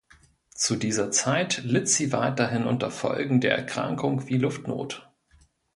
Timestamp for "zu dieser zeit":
0.55-1.61